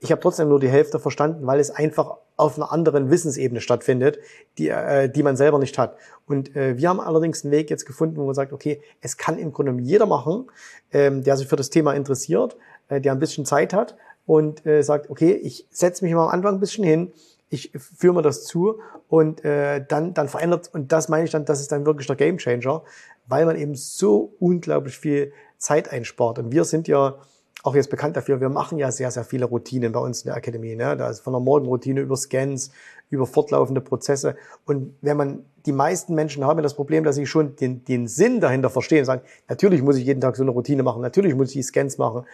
[0.00, 4.18] ich habe trotzdem nur die Hälfte verstanden, weil es einfach auf einer anderen Wissensebene stattfindet,
[4.58, 5.96] die, äh, die man selber nicht hat.
[6.26, 9.38] Und äh, wir haben allerdings einen Weg jetzt gefunden, wo man sagt, okay, es kann
[9.38, 10.50] im Grunde jeder machen,
[10.92, 12.56] ähm, der sich für das Thema interessiert,
[12.88, 16.30] äh, der ein bisschen Zeit hat und äh, sagt, okay, ich setze mich mal am
[16.30, 17.12] Anfang ein bisschen hin,
[17.54, 21.44] ich führe mir das zu und äh, dann, dann verändert, und das meine ich dann,
[21.44, 22.82] das ist dann wirklich der Gamechanger,
[23.26, 26.38] weil man eben so unglaublich viel Zeit einspart.
[26.38, 27.16] Und wir sind ja
[27.62, 30.36] auch jetzt bekannt dafür, wir machen ja sehr, sehr viele Routinen bei uns in der
[30.36, 30.76] Akademie.
[30.76, 30.96] Ne?
[30.98, 32.70] Da ist von der Morgenroutine über Scans,
[33.08, 34.36] über fortlaufende Prozesse.
[34.66, 38.40] Und wenn man, die meisten Menschen haben das Problem, dass sie schon den, den Sinn
[38.40, 41.54] dahinter verstehen sagen, natürlich muss ich jeden Tag so eine Routine machen, natürlich muss ich
[41.54, 42.26] die Scans machen,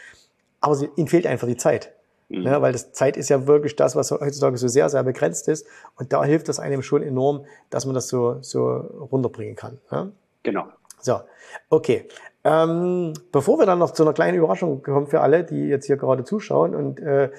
[0.61, 1.93] aber sie, ihnen fehlt einfach die Zeit.
[2.31, 2.43] Mhm.
[2.43, 5.67] Ja, weil das Zeit ist ja wirklich das, was heutzutage so sehr, sehr begrenzt ist.
[5.97, 8.69] Und da hilft das einem schon enorm, dass man das so, so
[9.11, 9.79] runterbringen kann.
[9.91, 10.11] Ja?
[10.45, 10.67] Genau.
[11.01, 11.21] So,
[11.69, 12.07] okay.
[12.45, 15.97] Ähm, bevor wir dann noch zu einer kleinen Überraschung kommen für alle, die jetzt hier
[15.97, 17.31] gerade zuschauen, und äh,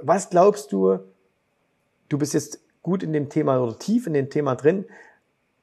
[0.00, 1.00] was glaubst du,
[2.08, 4.86] du bist jetzt gut in dem Thema oder tief in dem Thema drin,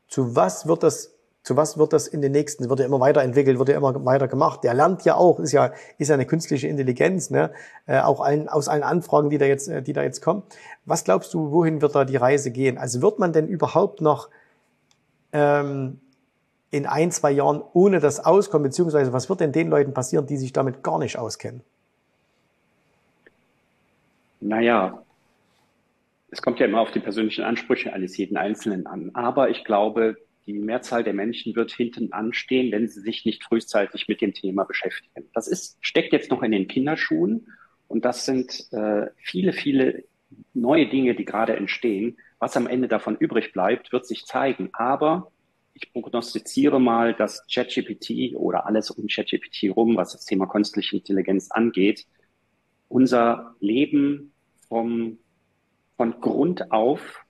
[0.10, 1.12] zu was wird das
[1.43, 4.29] zu was wird das in den nächsten, wird ja immer weiterentwickelt, wird ja immer weiter
[4.29, 4.63] gemacht.
[4.63, 7.51] Der lernt ja auch, ist ja, ist ja eine künstliche Intelligenz, ne?
[7.86, 10.43] Äh, auch allen, aus allen Anfragen, die da jetzt, äh, die da jetzt kommen.
[10.86, 12.77] Was glaubst du, wohin wird da die Reise gehen?
[12.77, 14.29] Also wird man denn überhaupt noch
[15.34, 15.99] ähm,
[16.71, 20.38] in ein, zwei Jahren ohne das auskommen, beziehungsweise was wird denn den Leuten passieren, die
[20.38, 21.62] sich damit gar nicht auskennen?
[24.39, 25.03] Naja,
[26.32, 29.12] es kommt ja immer auf die persönlichen Ansprüche eines jeden Einzelnen an.
[29.13, 34.08] Aber ich glaube, die Mehrzahl der Menschen wird hinten anstehen, wenn sie sich nicht frühzeitig
[34.08, 35.29] mit dem Thema beschäftigen.
[35.34, 37.47] Das ist, steckt jetzt noch in den Kinderschuhen
[37.88, 40.03] und das sind äh, viele, viele
[40.53, 42.17] neue Dinge, die gerade entstehen.
[42.39, 44.69] Was am Ende davon übrig bleibt, wird sich zeigen.
[44.73, 45.32] Aber
[45.73, 51.51] ich prognostiziere mal, dass ChatGPT oder alles um ChatGPT rum, was das Thema künstliche Intelligenz
[51.51, 52.06] angeht,
[52.89, 54.34] unser Leben
[54.67, 55.17] vom,
[55.97, 57.25] von Grund auf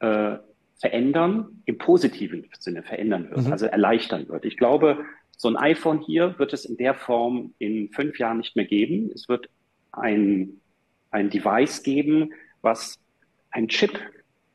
[0.00, 0.38] äh,
[0.80, 3.52] verändern, im positiven Sinne verändern wird, mhm.
[3.52, 4.46] also erleichtern wird.
[4.46, 5.04] Ich glaube,
[5.36, 9.10] so ein iPhone hier wird es in der Form in fünf Jahren nicht mehr geben.
[9.14, 9.48] Es wird
[9.92, 10.60] ein,
[11.10, 12.98] ein Device geben, was
[13.50, 14.00] ein Chip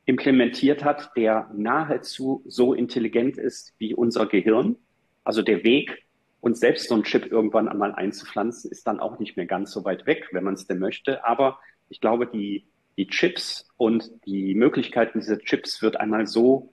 [0.04, 4.76] implementiert hat, der nahezu so intelligent ist wie unser Gehirn.
[5.24, 6.04] Also der Weg,
[6.40, 9.84] uns selbst so ein Chip irgendwann einmal einzupflanzen, ist dann auch nicht mehr ganz so
[9.84, 11.24] weit weg, wenn man es denn möchte.
[11.24, 11.58] Aber
[11.88, 16.72] ich glaube, die die Chips und die Möglichkeiten dieser Chips wird einmal so,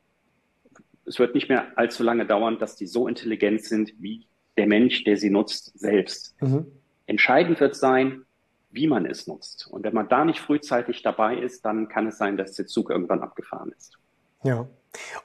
[1.06, 4.26] es wird nicht mehr allzu lange dauern, dass die so intelligent sind wie
[4.58, 6.36] der Mensch, der sie nutzt, selbst.
[6.42, 6.68] Mhm.
[7.08, 8.24] Entscheidend wird sein,
[8.72, 9.68] wie man es nutzt.
[9.70, 12.90] Und wenn man da nicht frühzeitig dabei ist, dann kann es sein, dass der Zug
[12.90, 13.98] irgendwann abgefahren ist.
[14.44, 14.60] Ja.
[14.60, 14.70] Und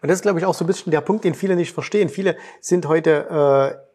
[0.02, 2.08] das ist, glaube ich, auch so ein bisschen der Punkt, den viele nicht verstehen.
[2.08, 3.88] Viele sind heute äh,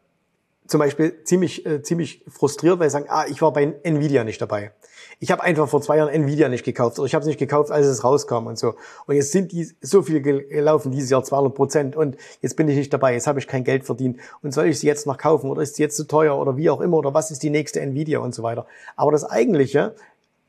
[0.68, 4.42] zum Beispiel ziemlich, äh, ziemlich frustriert, weil sie sagen, ah, ich war bei Nvidia nicht
[4.42, 4.72] dabei.
[5.20, 7.72] Ich habe einfach vor zwei Jahren Nvidia nicht gekauft oder ich habe es nicht gekauft,
[7.72, 8.76] als es rauskam und so.
[9.06, 12.78] Und jetzt sind die so viel gelaufen dieses Jahr 200 Prozent und jetzt bin ich
[12.78, 15.50] nicht dabei, jetzt habe ich kein Geld verdient und soll ich sie jetzt noch kaufen
[15.50, 17.82] oder ist sie jetzt zu teuer oder wie auch immer oder was ist die nächste
[17.82, 18.66] Nvidia und so weiter.
[18.96, 19.96] Aber das eigentliche,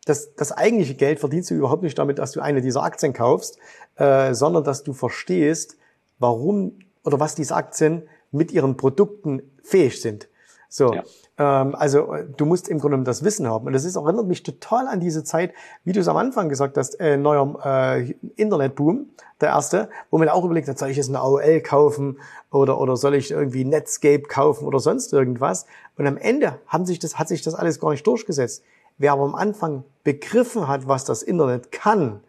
[0.07, 3.59] das, das eigentliche Geld verdienst du überhaupt nicht damit, dass du eine dieser Aktien kaufst,
[3.97, 5.77] äh, sondern dass du verstehst,
[6.19, 10.29] warum oder was diese Aktien mit ihren Produkten fähig sind.
[10.69, 11.05] So, ja.
[11.39, 13.67] ähm, also äh, du musst im Grunde das Wissen haben.
[13.67, 16.77] Und das ist, erinnert mich total an diese Zeit, wie du es am Anfang gesagt
[16.77, 19.07] hast, äh, neuer äh, Internetboom,
[19.41, 22.19] der erste, wo man auch überlegt hat, soll ich jetzt eine AOL kaufen
[22.51, 25.67] oder, oder soll ich irgendwie Netscape kaufen oder sonst irgendwas.
[25.97, 28.65] Und am Ende haben sich das, hat sich das alles gar nicht durchgesetzt.
[28.99, 32.21] Wer aber am Anfang begriffen hat, was das Internet kann,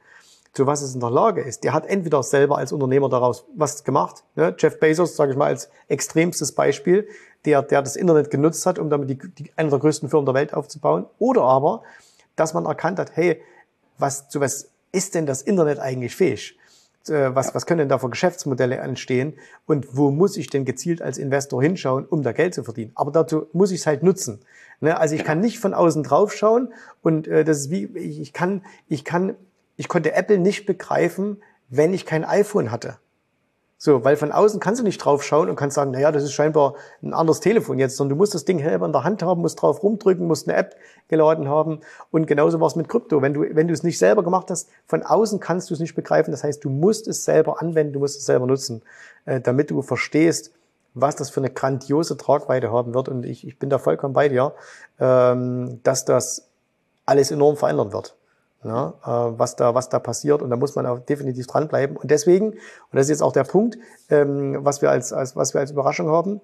[0.55, 3.83] zu was es in der Lage ist, der hat entweder selber als Unternehmer daraus was
[3.83, 4.23] gemacht.
[4.35, 4.55] Ne?
[4.57, 7.07] Jeff Bezos, sage ich mal, als extremstes Beispiel,
[7.43, 10.33] der, der das Internet genutzt hat, um damit die, die, eine der größten Firmen der
[10.33, 11.05] Welt aufzubauen.
[11.19, 11.83] Oder aber,
[12.37, 13.41] dass man erkannt hat, hey,
[13.97, 16.57] was, zu was ist denn das Internet eigentlich fähig?
[17.09, 19.33] Äh, was, was können denn da für Geschäftsmodelle entstehen?
[19.65, 22.93] Und wo muss ich denn gezielt als Investor hinschauen, um da Geld zu verdienen?
[22.95, 24.39] Aber dazu muss ich es halt nutzen.
[24.79, 24.97] Ne?
[24.97, 28.63] Also ich kann nicht von außen drauf schauen und äh, das ist wie, ich kann,
[28.87, 29.35] ich kann
[29.77, 32.97] ich konnte Apple nicht begreifen, wenn ich kein iPhone hatte.
[33.77, 36.31] So, weil von außen kannst du nicht drauf schauen und kannst sagen, naja, das ist
[36.31, 39.41] scheinbar ein anderes Telefon jetzt, sondern du musst das Ding selber in der Hand haben,
[39.41, 40.75] musst drauf rumdrücken, musst eine App
[41.09, 41.81] geladen haben.
[42.09, 43.21] Und genauso war es mit Krypto.
[43.21, 45.93] Wenn du, wenn du es nicht selber gemacht hast, von außen kannst du es nicht
[45.93, 46.31] begreifen.
[46.31, 48.81] Das heißt, du musst es selber anwenden, du musst es selber nutzen,
[49.25, 50.51] äh, damit du verstehst,
[50.93, 53.09] was das für eine grandiose Tragweite haben wird.
[53.09, 54.53] Und ich, ich bin da vollkommen bei dir,
[54.99, 56.47] ähm, dass das
[57.05, 58.15] alles enorm verändern wird
[58.65, 60.41] ja, äh, was, da, was da passiert.
[60.41, 61.95] Und da muss man auch definitiv dranbleiben.
[61.95, 62.59] Und deswegen, und
[62.91, 63.77] das ist jetzt auch der Punkt,
[64.09, 66.41] ähm, was, wir als, als, was wir als Überraschung haben,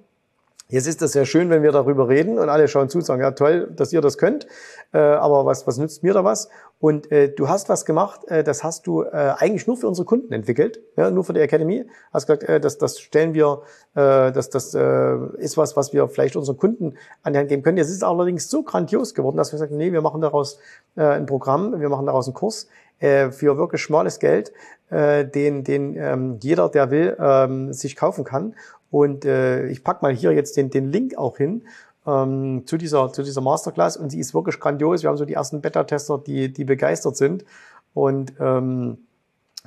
[0.72, 3.22] Jetzt ist das sehr schön, wenn wir darüber reden und alle schauen zu und sagen,
[3.22, 4.48] ja toll, dass ihr das könnt,
[4.94, 6.48] äh, aber was, was nützt mir da was?
[6.80, 10.06] Und äh, du hast was gemacht, äh, das hast du äh, eigentlich nur für unsere
[10.06, 11.86] Kunden entwickelt, ja, nur für die Academy.
[12.14, 13.64] Hast gesagt, äh, das, das stellen wir,
[13.96, 17.64] äh, das, das äh, ist was, was wir vielleicht unseren Kunden an die Hand geben
[17.64, 17.78] können.
[17.78, 20.58] Jetzt ist es allerdings so grandios geworden, dass wir sagen, nee, wir machen daraus
[20.96, 24.54] äh, ein Programm, wir machen daraus einen Kurs äh, für wirklich schmales Geld,
[24.90, 28.56] äh, den, den ähm, jeder, der will, ähm, sich kaufen kann.
[28.92, 31.64] Und äh, ich pack mal hier jetzt den, den Link auch hin
[32.06, 33.98] ähm, zu, dieser, zu dieser Masterclass.
[33.98, 35.02] Und sie ist wirklich grandios.
[35.02, 37.46] Wir haben so die ersten Beta-Tester, die, die begeistert sind.
[37.94, 39.00] Und ähm,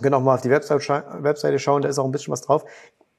[0.01, 2.43] können auch mal auf die Website scha Webseite schauen, da ist auch ein bisschen was
[2.43, 2.65] drauf.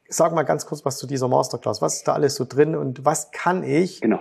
[0.07, 1.81] Sag mal ganz kurz was zu dieser Masterclass.
[1.81, 4.19] Was ist da alles so drin und was kann ich, genau.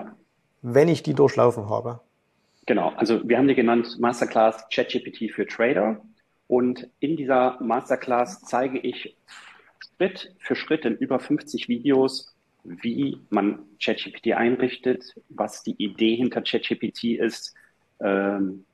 [0.62, 2.00] wenn ich die durchlaufen habe?
[2.66, 6.00] Genau, also wir haben die genannt Masterclass ChatGPT für Trader.
[6.46, 9.16] Und in dieser Masterclass zeige ich
[9.96, 16.42] Schritt für Schritt in über 50 Videos, wie man ChatGPT einrichtet, was die Idee hinter
[16.42, 17.54] ChatGPT ist,
[18.00, 18.64] ähm,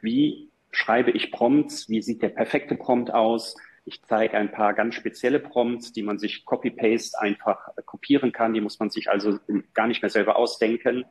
[0.00, 3.56] wie schreibe ich Prompts, wie sieht der perfekte Prompt aus.
[3.84, 8.54] Ich zeige ein paar ganz spezielle Prompts, die man sich Copy-Paste einfach kopieren kann.
[8.54, 9.38] Die muss man sich also
[9.74, 11.04] gar nicht mehr selber ausdenken.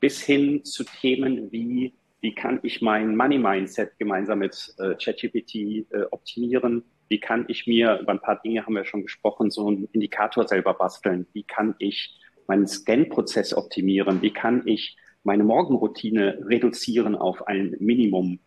[0.00, 5.84] Bis hin zu Themen wie, wie kann ich mein Money-Mindset gemeinsam mit äh, ChatGPT äh,
[6.10, 6.84] optimieren?
[7.08, 10.48] Wie kann ich mir, über ein paar Dinge haben wir schon gesprochen, so einen Indikator
[10.48, 11.26] selber basteln?
[11.32, 14.22] Wie kann ich meinen Scan-Prozess optimieren?
[14.22, 18.40] Wie kann ich meine Morgenroutine reduzieren auf ein Minimum?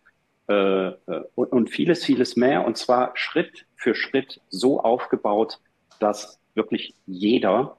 [0.50, 0.94] Äh, äh,
[1.36, 2.66] und, und vieles, vieles mehr.
[2.66, 5.60] Und zwar Schritt für Schritt so aufgebaut,
[6.00, 7.76] dass wirklich jeder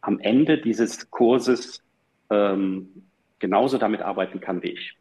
[0.00, 1.82] am Ende dieses Kurses
[2.30, 3.07] ähm,
[3.38, 4.96] genauso damit arbeiten kann wie ich.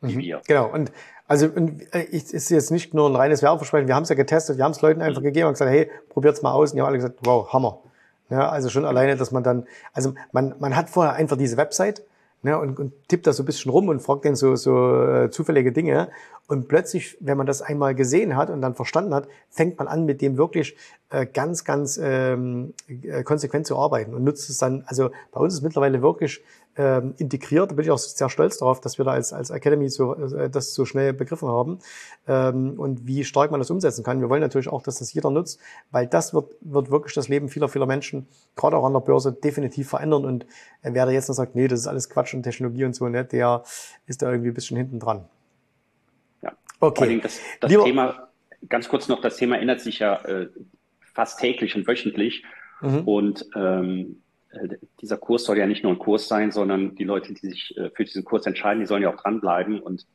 [0.00, 0.40] Wie mhm, wir.
[0.46, 0.70] Genau.
[0.72, 0.92] Und
[1.26, 4.58] also äh, ich, ist jetzt nicht nur ein reines Werbeversprechen, wir haben es ja getestet,
[4.58, 5.26] wir haben es Leuten einfach mhm.
[5.26, 6.70] gegeben und gesagt, hey, probiert's mal aus.
[6.70, 7.78] Und die haben alle gesagt, wow, Hammer.
[8.30, 12.02] Ja, also schon alleine, dass man dann, also man, man hat vorher einfach diese Website
[12.42, 15.30] ne, und, und tippt da so ein bisschen rum und fragt den so, so äh,
[15.30, 16.10] zufällige Dinge.
[16.48, 20.04] Und plötzlich, wenn man das einmal gesehen hat und dann verstanden hat, fängt man an,
[20.04, 20.76] mit dem wirklich
[21.32, 25.62] ganz, ganz ähm, äh, konsequent zu arbeiten und nutzt es dann, also bei uns ist
[25.62, 26.42] mittlerweile wirklich
[26.76, 27.70] ähm, integriert.
[27.70, 30.48] Da bin ich auch sehr stolz darauf, dass wir da als, als Academy so, äh,
[30.48, 31.80] das so schnell begriffen haben
[32.26, 34.20] ähm, und wie stark man das umsetzen kann.
[34.20, 37.48] Wir wollen natürlich auch, dass das jeder nutzt, weil das wird, wird wirklich das Leben
[37.48, 40.24] vieler, vieler Menschen, gerade auch an der Börse, definitiv verändern.
[40.24, 40.44] Und
[40.82, 43.06] äh, wer da jetzt noch sagt, nee, das ist alles Quatsch und Technologie und so,
[43.08, 43.64] ne, der
[44.06, 45.26] ist da irgendwie ein bisschen hinten dran.
[46.40, 47.20] Ja, okay.
[47.22, 48.28] Das, das Thema,
[48.68, 50.48] ganz kurz noch, das Thema ändert sich ja äh,
[51.14, 52.44] fast täglich und wöchentlich.
[52.80, 53.00] Mhm.
[53.00, 57.32] Und ähm, äh, dieser Kurs soll ja nicht nur ein Kurs sein, sondern die Leute,
[57.34, 59.80] die sich äh, für diesen Kurs entscheiden, die sollen ja auch dranbleiben.
[59.80, 60.06] Und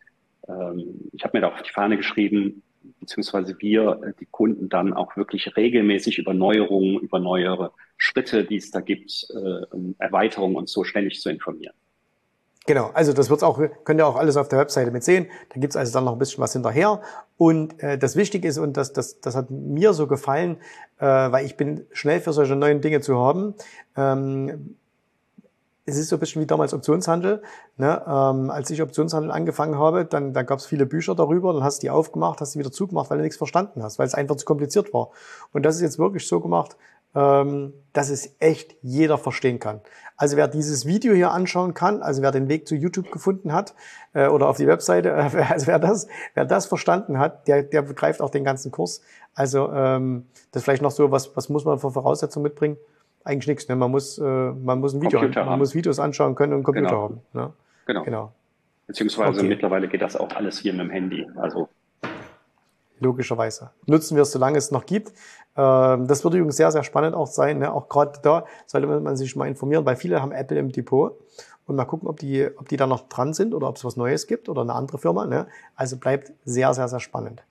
[0.47, 2.63] ähm, ich habe mir da auf die Fahne geschrieben,
[2.99, 8.57] beziehungsweise wir äh, die Kunden dann auch wirklich regelmäßig über Neuerungen, über neuere Schritte, die
[8.57, 11.75] es da gibt, äh, Erweiterungen und so ständig zu informieren.
[12.67, 15.27] Genau, also das wird's auch, könnt ihr auch alles auf der Webseite mit sehen.
[15.53, 17.01] Da gibt's also dann noch ein bisschen was hinterher.
[17.38, 20.58] Und äh, das Wichtige ist, und das, das, das hat mir so gefallen,
[20.99, 23.56] äh, weil ich bin schnell für solche neuen Dinge zu haben.
[23.95, 24.75] Ähm,
[25.86, 27.41] es ist so ein bisschen wie damals Optionshandel.
[27.77, 28.03] Ne?
[28.06, 31.77] Ähm, als ich Optionshandel angefangen habe, dann da gab es viele Bücher darüber, dann hast
[31.77, 34.36] du die aufgemacht, hast die wieder zugemacht, weil du nichts verstanden hast, weil es einfach
[34.36, 35.12] zu kompliziert war.
[35.53, 36.75] Und das ist jetzt wirklich so gemacht,
[37.15, 39.81] ähm, dass es echt jeder verstehen kann.
[40.15, 43.75] Also wer dieses Video hier anschauen kann, also wer den Weg zu YouTube gefunden hat
[44.13, 47.81] äh, oder auf die Webseite, äh, also wer das, wer das verstanden hat, der, der
[47.81, 49.01] begreift auch den ganzen Kurs.
[49.33, 52.77] Also ähm, das ist vielleicht noch so, was, was muss man für Voraussetzungen mitbringen?
[53.27, 53.67] eigentlich nichts.
[53.67, 53.75] Ne?
[53.75, 56.63] Man muss, äh, man muss ein Video, an, man muss Videos anschauen können und einen
[56.63, 57.03] Computer genau.
[57.03, 57.21] haben.
[57.33, 57.53] Ne?
[57.85, 58.03] Genau.
[58.03, 58.31] genau.
[58.87, 59.49] Beziehungsweise okay.
[59.49, 61.27] mittlerweile geht das auch alles hier mit dem Handy.
[61.35, 61.67] Also
[62.99, 63.71] logischerweise.
[63.86, 65.13] Nutzen wir es, solange es noch gibt.
[65.55, 67.60] Ähm, das würde übrigens sehr, sehr spannend auch sein.
[67.60, 67.71] Ne?
[67.71, 71.19] Auch gerade da sollte man sich mal informieren, weil viele haben Apple im Depot
[71.65, 73.97] und mal gucken, ob die, ob die da noch dran sind oder ob es was
[73.97, 75.25] Neues gibt oder eine andere Firma.
[75.25, 75.47] Ne?
[75.75, 77.43] Also bleibt sehr, sehr, sehr spannend.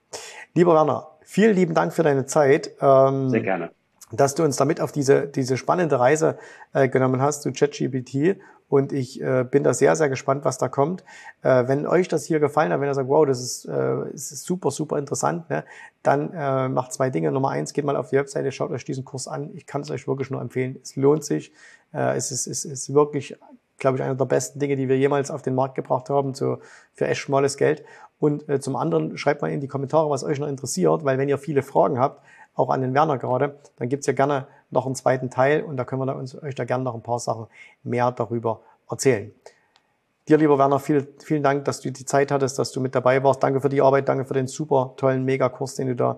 [0.53, 2.71] Lieber Werner, vielen lieben Dank für deine Zeit.
[2.81, 3.71] Ähm, sehr gerne
[4.11, 6.37] dass du uns damit auf diese, diese spannende Reise
[6.73, 8.39] äh, genommen hast zu ChatGPT.
[8.69, 11.03] Und ich äh, bin da sehr, sehr gespannt, was da kommt.
[11.41, 14.43] Äh, wenn euch das hier gefallen hat, wenn ihr sagt, wow, das ist, äh, ist
[14.43, 15.63] super, super interessant, ne,
[16.03, 17.31] dann äh, macht zwei Dinge.
[17.31, 19.51] Nummer eins, geht mal auf die Webseite, schaut euch diesen Kurs an.
[19.55, 20.79] Ich kann es euch wirklich nur empfehlen.
[20.83, 21.53] Es lohnt sich.
[21.93, 23.37] Äh, es, ist, es ist wirklich,
[23.77, 26.57] glaube ich, einer der besten Dinge, die wir jemals auf den Markt gebracht haben, zu,
[26.93, 27.85] für echt schmales Geld.
[28.19, 31.29] Und äh, zum anderen schreibt mal in die Kommentare, was euch noch interessiert, weil wenn
[31.29, 32.21] ihr viele Fragen habt,
[32.57, 35.85] auch an den Werner gerade, dann gibt's ja gerne noch einen zweiten Teil und da
[35.85, 37.47] können wir uns, euch da gerne noch ein paar Sachen
[37.83, 39.31] mehr darüber erzählen.
[40.27, 43.23] Dir, lieber Werner, viel, vielen Dank, dass du die Zeit hattest, dass du mit dabei
[43.23, 43.41] warst.
[43.41, 46.17] Danke für die Arbeit, danke für den super tollen Megakurs, den du da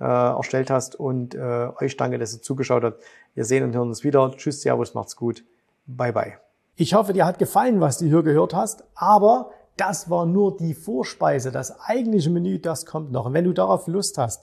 [0.00, 3.02] äh, erstellt hast und äh, euch danke, dass ihr zugeschaut habt.
[3.34, 4.30] Wir sehen und hören uns wieder.
[4.34, 5.44] Tschüss, Servus, macht's gut.
[5.86, 6.38] Bye, bye.
[6.76, 10.72] Ich hoffe, dir hat gefallen, was du hier gehört hast, aber das war nur die
[10.72, 11.52] Vorspeise.
[11.52, 13.26] Das eigentliche Menü, das kommt noch.
[13.26, 14.42] Und wenn du darauf Lust hast,